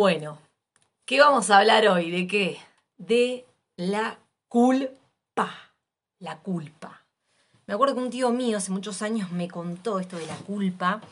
[0.00, 0.38] Bueno,
[1.04, 2.10] ¿qué vamos a hablar hoy?
[2.10, 2.56] ¿De qué?
[2.96, 3.44] De
[3.76, 4.18] la
[4.48, 5.74] culpa.
[6.18, 7.04] La culpa.
[7.66, 11.02] Me acuerdo que un tío mío hace muchos años me contó esto de la culpa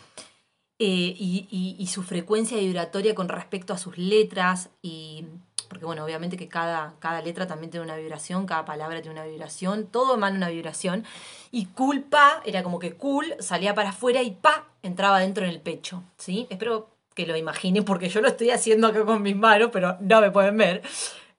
[0.79, 5.27] eh, y, su frecuencia vibratoria con respecto a sus letras y
[5.69, 9.29] porque bueno, obviamente que cada, cada letra también tiene una vibración, cada palabra tiene una
[9.29, 11.05] vibración, todo emana una vibración.
[11.51, 15.61] Y culpa era como que cool salía para afuera y pa entraba dentro en el
[15.61, 16.47] pecho, ¿sí?
[16.49, 20.21] Espero que lo imaginen porque yo lo estoy haciendo acá con mis manos, pero no
[20.21, 20.83] me pueden ver.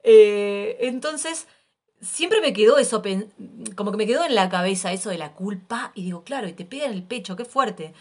[0.04, 1.48] Eh, entonces,
[2.02, 3.02] siempre me quedó eso,
[3.78, 6.54] como que me quedó en la cabeza eso de la culpa y digo, claro, y
[6.54, 7.94] te pega en el pecho, qué fuerte.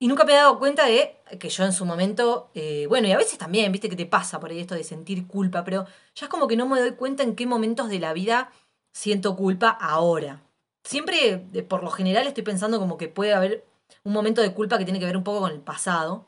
[0.00, 3.12] Y nunca me he dado cuenta de que yo en su momento, eh, bueno, y
[3.12, 6.26] a veces también, viste que te pasa por ahí esto de sentir culpa, pero ya
[6.26, 8.50] es como que no me doy cuenta en qué momentos de la vida
[8.92, 10.42] siento culpa ahora.
[10.82, 13.64] Siempre, por lo general, estoy pensando como que puede haber
[14.02, 16.26] un momento de culpa que tiene que ver un poco con el pasado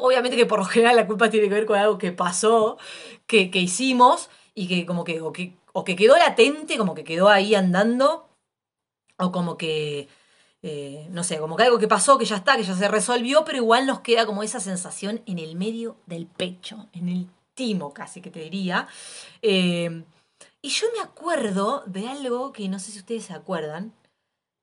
[0.00, 2.78] obviamente que por lo general la culpa tiene que ver con algo que pasó,
[3.26, 7.28] que, hicimos y que como que o, que o que quedó latente, como que quedó
[7.28, 8.28] ahí andando,
[9.18, 10.08] o como que,
[10.62, 13.44] eh, no sé, como que algo que pasó, que ya está, que ya se resolvió,
[13.44, 17.92] pero igual nos queda como esa sensación en el medio del pecho, en el timo
[17.92, 18.88] casi que te diría.
[19.40, 20.04] Eh,
[20.60, 23.92] y yo me acuerdo de algo que no sé si ustedes se acuerdan,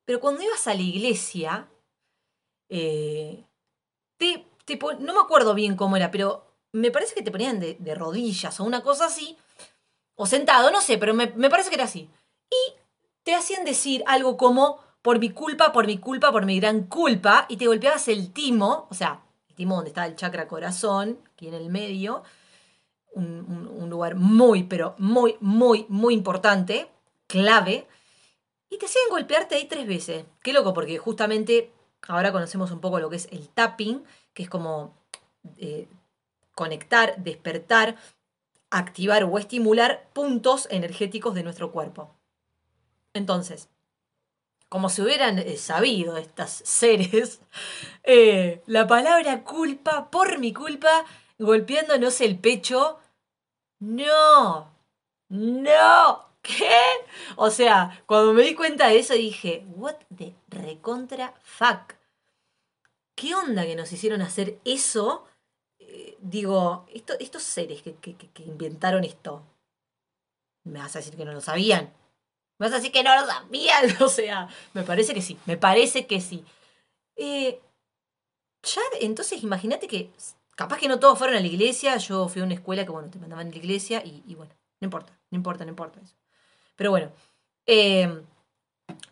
[0.06, 1.68] pero cuando ibas a la iglesia,
[2.70, 3.44] eh,
[4.78, 8.60] te no me acuerdo bien cómo era, pero me parece que te ponían de, rodillas
[8.60, 9.38] o una cosa así,
[10.16, 12.10] o sentado, no sé, pero me, parece que era así.
[12.50, 12.74] Y
[13.24, 17.46] te hacían decir algo como, por mi culpa, por mi culpa, por mi gran culpa,
[17.50, 21.48] y te golpeabas el timo, o sea, el timo donde está el chakra corazón, aquí
[21.48, 22.24] en el medio,
[23.14, 26.92] un, un lugar muy, pero muy, muy, muy importante,
[27.28, 27.88] clave,
[28.70, 30.26] y te hacían golpearte ahí tres veces.
[30.44, 31.72] Qué loco, porque justamente
[32.08, 34.94] ahora conocemos un poco lo que es el tapping, que es como
[35.58, 35.88] eh,
[36.56, 37.96] conectar, despertar,
[38.70, 42.14] activar o estimular puntos energéticos de nuestro cuerpo.
[43.14, 43.70] Entonces,
[44.70, 47.42] como se hubieran eh, sabido estas seres,
[48.04, 51.06] eh, la palabra culpa, por mi culpa,
[51.38, 53.00] golpeándonos el pecho,
[53.80, 54.72] no,
[55.30, 56.72] no, ¿qué?
[57.36, 62.00] O sea, cuando me di cuenta de eso dije, what the recontra fuck.
[63.20, 65.26] ¿qué onda que nos hicieron hacer eso?
[65.80, 68.16] Eh, digo, estos seres que,
[68.46, 69.44] inventaron esto,
[70.64, 71.94] ¿me vas a decir que no lo sabían?
[72.58, 73.84] ¿Me vas a decir que no lo sabían?
[74.02, 76.46] O sea, me parece que sí, me parece que sí.
[77.18, 77.60] Eh,
[78.64, 80.12] ya, entonces imagínate que
[80.56, 83.10] capaz que no todos fueron a la iglesia, yo fui a una escuela que, bueno,
[83.10, 86.16] te mandaban a la iglesia y, y bueno, no importa, no importa, no importa eso.
[86.80, 87.12] Pero bueno,
[87.66, 88.24] eh,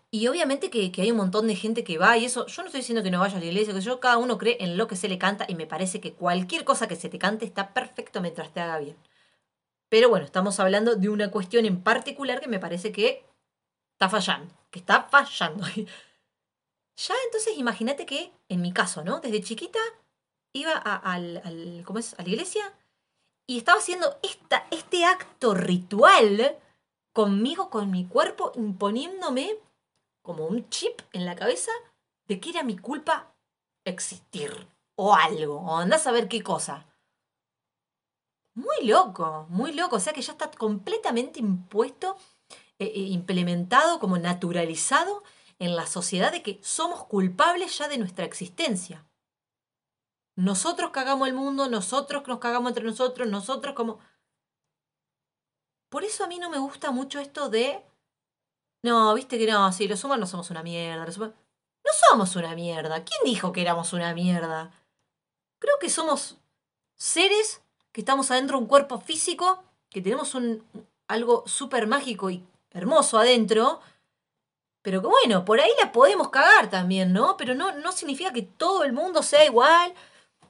[0.10, 2.80] y obviamente que, hay un montón de gente que va y eso, yo no estoy
[2.80, 4.96] diciendo que no vayas a la iglesia, que yo cada uno cree en lo que
[4.96, 8.22] se le canta y me parece que cualquier cosa que se te cante está perfecto
[8.22, 8.96] mientras te haga bien.
[9.90, 13.26] Pero bueno, estamos hablando de una cuestión en particular que me parece que
[13.92, 15.66] está fallando, que está fallando.
[15.76, 19.20] ya entonces imagínate que, en mi caso, ¿no?
[19.20, 19.80] Desde chiquita
[20.54, 22.74] iba a, al, a la iglesia
[23.46, 26.58] y estaba haciendo esta, este acto ritual
[27.18, 29.58] conmigo, con mi cuerpo, imponiéndome
[30.22, 31.72] como un chip en la cabeza
[32.28, 33.34] de que era mi culpa
[33.86, 36.86] existir o algo, o andás a ver qué cosa.
[38.54, 42.18] Muy loco, muy loco, o sea que ya está completamente impuesto,
[42.78, 45.24] e implementado, como naturalizado
[45.58, 49.08] en la sociedad de que somos culpables ya de nuestra existencia.
[50.36, 53.98] Nosotros cagamos el mundo, nosotros nos cagamos entre nosotros, nosotros como...
[55.90, 57.84] Por eso a mí no me gusta mucho esto de
[58.84, 61.06] no, viste que no, sí, los humanos somos una mierda.
[61.06, 63.04] No somos una mierda.
[63.04, 64.72] ¿Quién dijo que éramos una mierda?
[65.60, 66.38] Creo que somos
[66.96, 67.62] seres
[67.92, 70.64] que estamos adentro de un cuerpo físico, que tenemos un,
[71.08, 73.82] algo súper mágico y hermoso adentro,
[74.84, 77.36] pero que bueno, por ahí la podemos cagar también, ¿no?
[77.38, 79.94] Pero no, no significa que todo el mundo sea igual,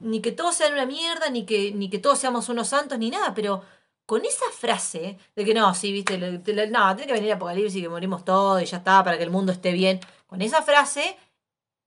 [0.00, 3.10] ni que todos sean una mierda, ni que, ni que todos seamos unos santos, ni
[3.10, 3.64] nada, pero
[4.08, 7.90] con esa frase de que no, sí, viste, no, tiene que venir Apocalipsis y que
[7.90, 10.00] morimos todos y ya está, para que el mundo esté bien.
[10.26, 11.18] Con esa frase,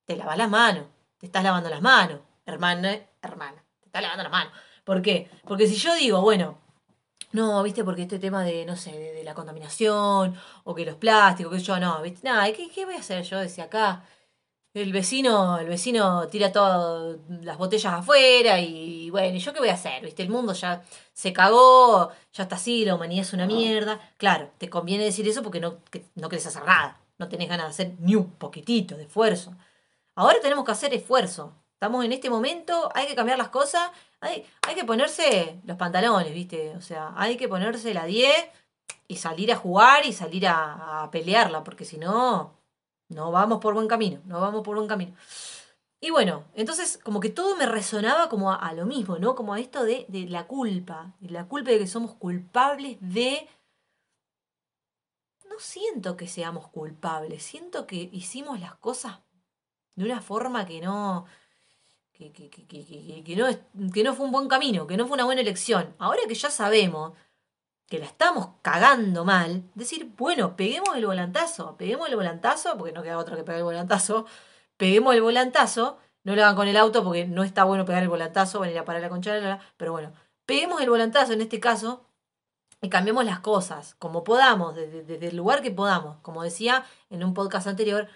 [0.04, 0.84] te lavas las manos,
[1.18, 4.52] te estás lavando las manos, hermana, hermana, te estás lavando las manos.
[4.84, 5.28] ¿Por qué?
[5.42, 6.60] Porque si yo digo, bueno,
[7.32, 11.52] no, viste, porque este tema de, no sé, de, la contaminación, o que los plásticos,
[11.52, 14.04] que yo no, viste, nada, ¿qué, ¿qué voy a hacer yo desde acá?
[14.74, 19.68] El vecino, el vecino tira todas las botellas afuera y bueno, ¿y yo qué voy
[19.68, 20.02] a hacer?
[20.02, 20.22] ¿Viste?
[20.22, 20.82] El mundo ya
[21.12, 24.00] se cagó, ya está así, la humanidad es una mierda.
[24.16, 25.76] Claro, te conviene decir eso porque no,
[26.14, 29.54] no querés hacer nada, no tenés ganas de hacer ni un poquitito de esfuerzo.
[30.14, 31.52] Ahora tenemos que hacer esfuerzo.
[31.74, 33.90] Estamos en este momento, hay que cambiar las cosas,
[34.20, 36.74] Hay, hay que ponerse los pantalones, ¿viste?
[36.76, 38.32] O sea, hay que ponerse la 10
[39.08, 42.52] y salir a jugar y salir a, a pelearla, porque si no,
[43.12, 45.14] no vamos por buen camino, no vamos por buen camino.
[46.04, 49.36] Y bueno, entonces como que todo me resonaba como a, lo mismo, ¿no?
[49.36, 53.48] Como a esto de, de la culpa, de la culpa de que somos culpables de...
[55.48, 59.20] No siento que seamos culpables, siento que hicimos las cosas
[59.94, 61.26] de una forma que no...
[62.12, 63.46] Que, que, que, que, no,
[63.92, 65.94] que no fue un buen camino, que no fue una buena elección.
[65.98, 67.12] Ahora que ya sabemos
[67.88, 73.02] que la estamos cagando mal, decir, bueno, peguemos el volantazo, peguemos el volantazo, porque no
[73.02, 74.26] queda otra que pegar el volantazo,
[74.76, 78.08] peguemos el volantazo, no lo hagan con el auto porque no está bueno pegar el
[78.08, 80.12] volantazo, van a ir a parar la concha, pero bueno,
[80.46, 82.06] peguemos el volantazo en este caso
[82.82, 86.16] y cambiemos las cosas como podamos, desde, el lugar que podamos.
[86.22, 88.08] Como decía en un podcast anterior,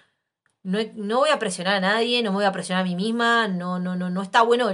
[0.64, 3.46] no, no, voy a presionar a nadie, no me voy a presionar a mí misma,
[3.46, 4.68] no, no, no, no está bueno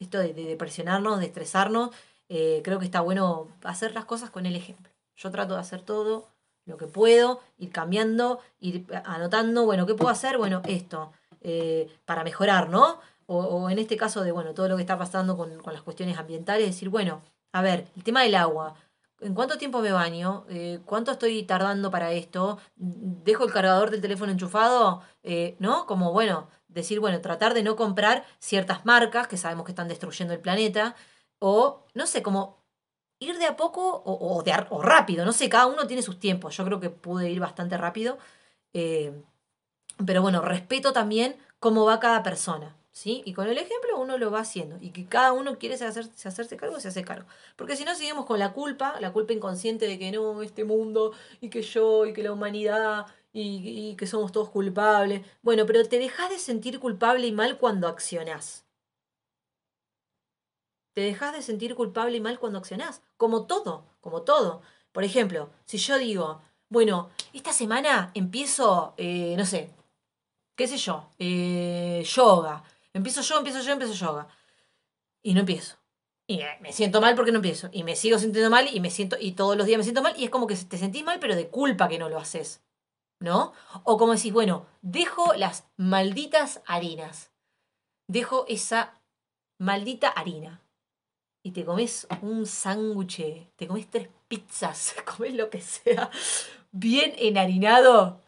[0.00, 1.90] esto de, presionarnos, de estresarnos.
[2.28, 4.92] Eh, creo que está bueno hacer las cosas con el ejemplo.
[5.16, 6.28] Yo trato de hacer todo
[6.64, 10.36] lo que puedo, ir cambiando, ir anotando, bueno, ¿qué puedo hacer?
[10.36, 11.12] Bueno, esto.
[11.40, 12.98] Eh, para mejorar, ¿no?
[13.26, 16.66] O, en este caso de, bueno, todo lo que está pasando con, las cuestiones ambientales,
[16.66, 18.74] decir, bueno, a ver, el tema del agua.
[19.20, 20.44] ¿En cuánto tiempo me baño?
[20.48, 22.58] Eh, ¿Cuánto estoy tardando para esto?
[22.76, 25.02] ¿Dejo el cargador del teléfono enchufado?
[25.58, 25.86] ¿No?
[25.86, 30.34] Como, bueno, decir, bueno, tratar de no comprar ciertas marcas que sabemos que están destruyendo
[30.34, 30.94] el planeta.
[31.38, 32.58] O, no sé, como
[33.20, 36.56] ir de a poco o, de, o rápido, no sé, cada uno tiene sus tiempos.
[36.56, 38.18] Yo creo que pude ir bastante rápido.
[40.04, 42.76] Pero bueno, respeto también cómo va cada persona.
[42.92, 43.22] ¿Sí?
[43.26, 44.78] Y con el ejemplo uno lo va haciendo.
[44.80, 47.28] Y que cada uno quiere hacerse, hacerse cargo, se hace cargo.
[47.56, 51.12] Porque si no, seguimos con la culpa, la culpa inconsciente de que no, este mundo,
[51.42, 55.20] y que yo, y que la humanidad, y, y que somos todos culpables.
[55.42, 58.65] Bueno, pero te dejas de sentir culpable y mal cuando accionás.
[60.96, 63.02] Te dejas de sentir culpable y mal cuando accionás.
[63.18, 64.62] Como todo, como todo.
[64.92, 66.40] Por ejemplo, si yo digo,
[66.70, 69.74] bueno, esta semana empiezo, eh, no sé,
[70.54, 72.64] qué sé yo, eh, yoga.
[72.94, 74.26] Empiezo yo, empiezo yo, empiezo yoga.
[75.22, 75.76] Y no empiezo.
[76.26, 77.68] Y me siento mal porque no empiezo.
[77.72, 80.14] Y me sigo sintiendo mal y me siento, y todos los días me siento mal.
[80.16, 82.62] Y es como que te sentís mal, pero de culpa que no lo haces.
[83.20, 83.52] ¿No?
[83.84, 87.32] O como decís, bueno, dejo las malditas harinas.
[88.08, 88.94] Dejo esa
[89.58, 90.62] maldita harina.
[91.46, 93.22] Y te comes un sándwich,
[93.54, 96.10] te comes tres pizzas, comes lo que sea,
[96.72, 98.20] bien enharinado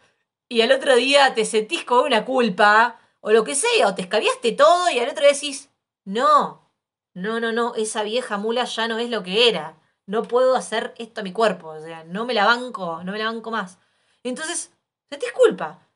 [0.49, 4.03] y al otro día te sentís con una culpa, o lo que sea, o te
[4.03, 5.69] escabiaste todo y al otro día decís,
[6.05, 6.71] no,
[7.13, 9.81] no, no, no, esa vieja mula ya no es lo que era.
[10.07, 13.19] No puedo hacer esto a mi cuerpo, o sea, no me la banco, no me
[13.19, 13.81] la banco más.
[14.23, 14.71] Entonces,
[15.11, 15.89] sentís culpa.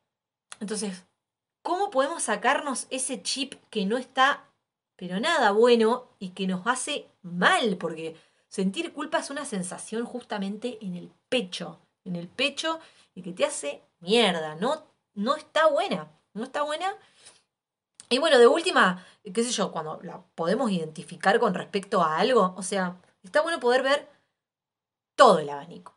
[0.58, 1.06] Entonces,
[1.62, 4.51] ¿cómo podemos sacarnos ese chip que no está,
[4.96, 7.76] pero nada bueno y que nos hace mal?
[7.76, 8.16] Porque
[8.48, 12.80] sentir culpa es una sensación justamente en el pecho, en el pecho
[13.14, 16.94] y que te hace mierda, no, no está buena, no está buena.
[18.08, 22.54] Y bueno, de última, qué sé yo, cuando la podemos identificar con respecto a algo,
[22.56, 24.08] o sea, está bueno poder ver
[25.16, 25.96] todo el abanico,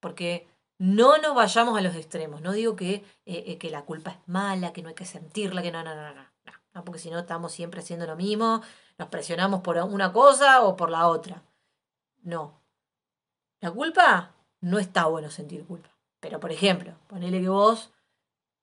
[0.00, 2.94] porque no nos vayamos a los extremos, no digo que,
[3.26, 5.94] eh, eh, que la culpa es mala, que no hay que sentirla, que no, no,
[5.94, 6.31] no, no,
[6.74, 8.62] no, porque si no estamos siempre haciendo lo mismo,
[8.98, 11.42] nos presionamos por una cosa o por la otra.
[12.22, 12.60] No.
[13.60, 15.90] La culpa no está bueno sentir culpa.
[16.20, 17.92] Pero, por ejemplo, ponele que vos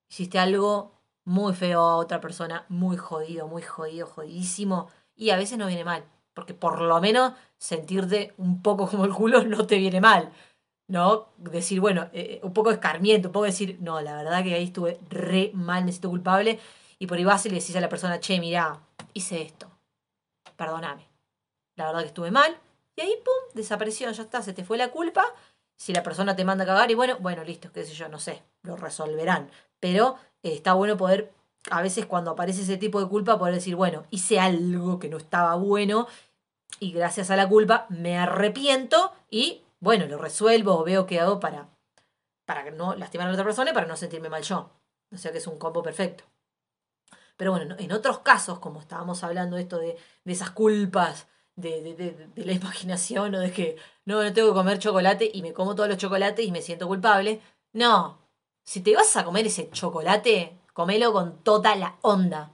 [0.10, 0.94] hiciste algo
[1.26, 5.84] muy feo a otra persona, muy jodido, muy jodido, jodidísimo, y a veces no viene
[5.84, 10.32] mal, porque por lo menos sentirte un poco como el culo no te viene mal,
[10.88, 11.28] ¿no?
[11.38, 14.64] Decir, bueno, eh, eh, un poco escarmiento, un poco decir, no, la verdad que ahí
[14.64, 16.60] estuve re mal, me siento culpable,
[17.00, 18.80] y por ahí vas y le decís a la persona, che, mira,
[19.14, 19.72] hice esto,
[20.56, 21.08] perdóname,
[21.76, 22.58] la verdad que estuve mal,
[22.96, 25.24] y ahí, pum, desapareció, ya está, se te fue la culpa,
[25.78, 28.20] si la persona te manda a cagar y bueno, bueno, listo, qué sé yo, no
[28.20, 29.50] sé, lo resolverán.
[29.80, 31.32] Pero eh, está bueno poder,
[31.72, 35.16] a veces cuando aparece ese tipo de culpa, poder decir, bueno, hice algo que no
[35.16, 36.08] estaba bueno
[36.82, 41.40] y gracias a la culpa me arrepiento y bueno, lo resuelvo o veo qué hago
[41.40, 41.70] para,
[42.46, 44.70] para no lastimar a la otra persona y para no sentirme mal yo.
[45.14, 46.26] O sea que es un combo perfecto.
[47.40, 52.52] Pero bueno, en otros casos, como estábamos hablando esto de, de esas culpas de, la
[52.62, 55.98] imaginación o de que no, no tengo que comer chocolate y me como todos los
[55.98, 57.40] chocolates y me siento culpable.
[57.72, 58.20] No,
[58.66, 62.52] si te vas a comer ese chocolate, comelo con toda la onda.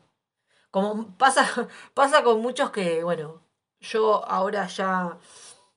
[0.69, 1.47] Como pasa,
[1.95, 3.41] pasa con muchos que, bueno,
[3.79, 5.17] yo ahora ya,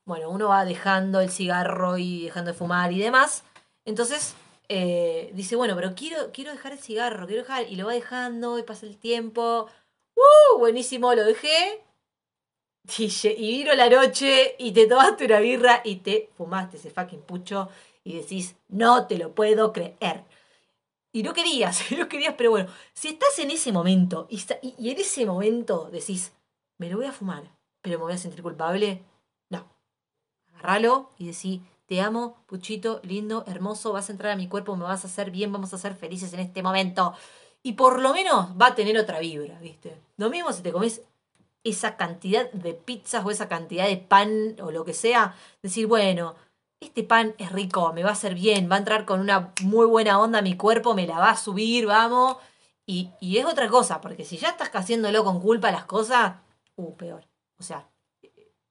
[0.05, 3.43] bueno, uno va dejando el cigarro y dejando de fumar y demás.
[3.85, 4.35] Entonces,
[4.69, 8.57] eh, dice, bueno, pero quiero, quiero dejar el cigarro, quiero dejar, y lo va dejando
[8.59, 9.67] y pasa el tiempo.
[10.15, 10.59] ¡Uh!
[10.59, 11.83] Buenísimo, lo dejé
[12.97, 13.05] y,
[13.37, 17.69] y vino la noche y te tomaste una birra y te fumaste ese fucking pucho
[18.03, 20.23] y decís, no te lo puedo creer.
[21.11, 24.41] Y no querías, no querías, pero bueno, si estás en ese momento y,
[24.77, 26.33] y, en ese momento decís,
[26.77, 29.03] me lo voy a fumar, pero me voy a sentir culpable,
[29.49, 29.67] no.
[30.47, 34.83] Agarralo y decís, te amo, puchito, lindo, hermoso, vas a entrar a mi cuerpo, me
[34.83, 37.15] vas a hacer bien, vamos a ser felices en este momento.
[37.63, 39.99] Y por lo menos va a tener otra vibra, ¿viste?
[40.15, 41.01] Lo mismo si te comes
[41.63, 46.35] esa cantidad de pizzas o esa cantidad de pan o lo que sea, decir, bueno,
[46.79, 49.87] este pan es rico, me va a hacer bien, va a entrar con una muy
[49.87, 52.37] buena onda a mi cuerpo, me la va a subir, vamos.
[52.85, 56.35] Y, es otra cosa, porque si ya estás haciéndolo con culpa las cosas,
[56.75, 57.25] uh, peor.
[57.57, 57.89] O sea,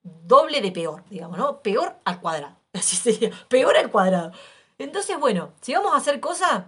[0.02, 1.62] doble de peor, digamos, ¿no?
[1.62, 2.57] Peor al cuadrado.
[2.78, 4.32] Así sería, peor al cuadrado.
[4.78, 6.64] Entonces, bueno, si vamos a hacer cosas,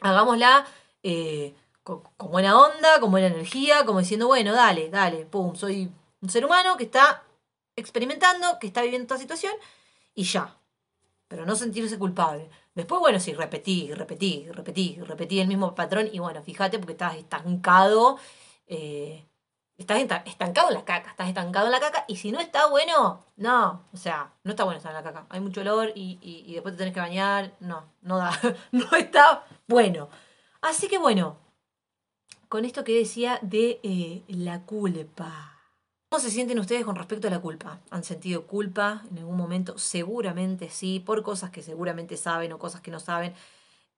[0.00, 0.66] hagámosla
[1.02, 5.90] eh, con, buena onda, con buena energía, como diciendo, bueno, dale, dale, pum, soy
[6.20, 7.22] un ser humano que está
[7.76, 9.52] experimentando, que está viviendo esta situación
[10.14, 10.58] y ya
[11.28, 12.48] pero no sentirse culpable.
[12.74, 17.16] Después, bueno, sí, repetí, repetí, repetí, repetí el mismo patrón y bueno, fíjate porque estás
[17.16, 18.18] estancado,
[18.66, 19.26] eh,
[19.78, 23.24] estás estancado en la caca, estás estancado en la caca y si no está bueno,
[23.36, 25.26] no, o sea, no está bueno estar en la caca.
[25.30, 28.30] Hay mucho olor y, y, después te tenés que bañar, no, no da,
[28.72, 30.08] no está bueno.
[30.60, 31.38] Así que bueno,
[32.48, 35.54] con esto que decía de eh, la culpa.
[36.10, 37.80] ¿Cómo se sienten ustedes con respecto a la culpa?
[37.90, 39.76] ¿Han sentido culpa en algún momento?
[39.76, 43.34] Seguramente sí, por cosas que seguramente saben o cosas que no saben.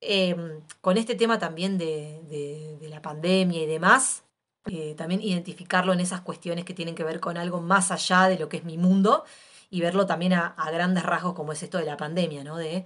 [0.01, 4.25] Em, con este tema también de, la pandemia y demás,
[4.67, 8.38] eh, también identificarlo en esas cuestiones que tienen que ver con algo más allá de
[8.38, 9.25] lo que es mi mundo
[9.71, 12.57] y verlo también a, grandes rasgos como es esto de la pandemia, ¿no?
[12.57, 12.85] De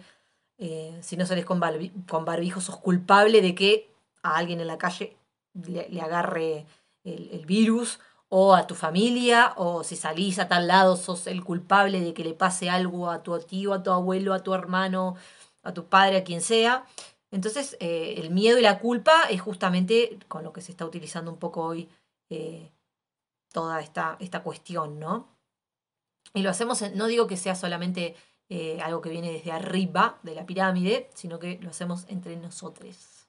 [0.59, 1.61] eh, si no sales con,
[2.09, 3.91] con barbijo, sos culpable de que
[4.23, 5.17] a alguien en la calle
[5.55, 6.67] le, agarre
[7.05, 7.99] el virus
[8.37, 12.25] o a tu familia, o si salís a tal lado sos el culpable de que
[12.25, 15.15] le pase algo a tu tío, a tu abuelo, a tu hermano,
[15.63, 16.85] a tu padre, a quien sea.
[17.35, 21.33] Entonces, eh, el miedo y la culpa es justamente con lo que se está utilizando
[21.33, 21.89] un poco hoy
[22.31, 22.71] eh,
[23.53, 25.27] toda esta, esta cuestión, ¿no?
[26.33, 28.15] Y lo hacemos, no digo que sea solamente
[28.49, 33.27] eh, algo que viene desde arriba de la pirámide, sino que lo hacemos entre nosotros.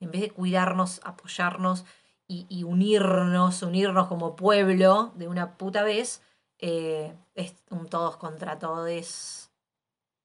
[0.00, 1.86] En vez de cuidarnos, apoyarnos,
[2.28, 6.20] y, unirnos, unirnos como pueblo de una puta vez,
[6.58, 9.48] es un todos contra todos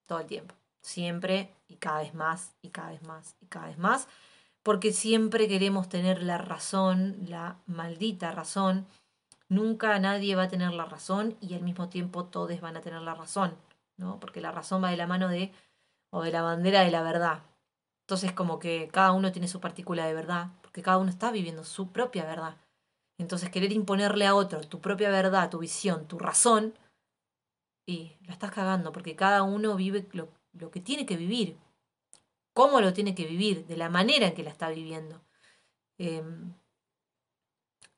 [0.08, 0.61] todo el tiempo.
[0.82, 4.08] Siempre y cada vez más y cada vez más y cada vez más.
[4.64, 8.88] Porque siempre queremos tener la razón, la maldita razón.
[9.50, 13.02] Nunca nadie va a tener la razón y al mismo tiempo todos van a tener
[13.02, 13.56] la razón,
[13.98, 14.20] ¿no?
[14.20, 15.52] Porque la razón va de la mano de,
[16.12, 17.40] o de la bandera de la verdad.
[18.06, 21.66] Entonces como que cada uno tiene su partícula de verdad porque cada uno está viviendo
[21.66, 22.56] su propia verdad.
[23.18, 26.74] Entonces querer imponerle a otro tu propia verdad, tu visión, tu razón,
[27.86, 30.30] y la estás cagando, porque cada uno vive lo,
[30.72, 31.58] que tiene que vivir,
[32.54, 35.22] cómo lo tiene que vivir, de la manera en que la está viviendo.
[35.98, 36.54] Em,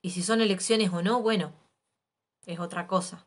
[0.02, 1.54] y si son elecciones o no, bueno,
[2.46, 3.26] es otra cosa.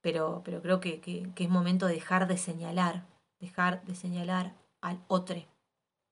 [0.00, 3.06] Pero, pero creo que, que, que, es momento de dejar de señalar,
[3.40, 5.36] dejar de señalar al otro.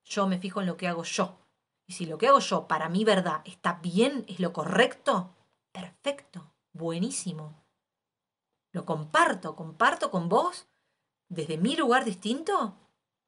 [0.04, 1.38] Yo me fijo en lo que hago yo.
[1.86, 5.36] Y si lo que hago yo para mi verdad está bien, es lo correcto,
[5.72, 7.62] perfecto, buenísimo.
[8.72, 10.66] Lo comparto, comparto con vos
[11.32, 12.76] desde mi lugar distinto,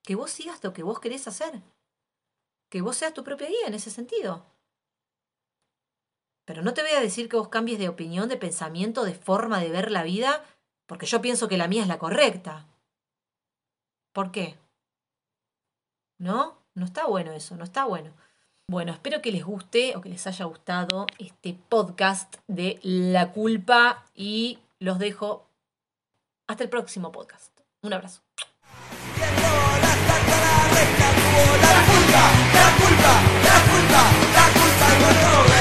[0.03, 1.63] que vos sigas lo que vos querés hacer.
[2.69, 4.45] Que vos seas tu propia guía en ese sentido.
[6.45, 9.59] Pero no te voy a decir que vos cambies de opinión, de pensamiento, de forma
[9.61, 10.45] de ver la vida,
[10.87, 12.67] porque yo pienso que la mía es la correcta.
[14.13, 14.59] ¿Por qué?
[16.19, 16.59] ¿No?
[16.75, 18.13] No está bueno eso, no está bueno.
[18.69, 24.05] Bueno, espero que les guste o que les haya gustado este podcast de la culpa
[24.15, 25.47] y los dejo
[26.47, 27.64] hasta el próximo podcast.
[27.85, 28.23] Un abrazo.
[29.21, 29.29] La
[31.87, 33.13] culpa, la culpa,
[33.45, 35.54] la culpa, la culpa,